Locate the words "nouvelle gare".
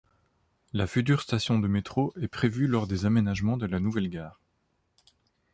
3.79-4.39